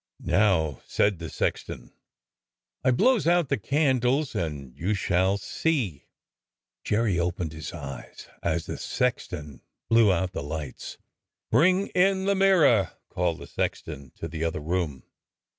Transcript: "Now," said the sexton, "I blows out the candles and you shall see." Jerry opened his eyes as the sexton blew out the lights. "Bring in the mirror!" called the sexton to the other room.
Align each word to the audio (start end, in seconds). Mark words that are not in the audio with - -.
"Now," 0.25 0.81
said 0.87 1.19
the 1.19 1.29
sexton, 1.29 1.93
"I 2.83 2.89
blows 2.89 3.27
out 3.27 3.49
the 3.49 3.59
candles 3.59 4.33
and 4.33 4.75
you 4.75 4.95
shall 4.95 5.37
see." 5.37 6.07
Jerry 6.83 7.19
opened 7.19 7.53
his 7.53 7.71
eyes 7.71 8.27
as 8.41 8.65
the 8.65 8.79
sexton 8.79 9.61
blew 9.89 10.11
out 10.11 10.31
the 10.31 10.41
lights. 10.41 10.97
"Bring 11.51 11.89
in 11.89 12.25
the 12.25 12.33
mirror!" 12.33 12.93
called 13.09 13.37
the 13.37 13.45
sexton 13.45 14.11
to 14.15 14.27
the 14.27 14.43
other 14.43 14.59
room. 14.59 15.03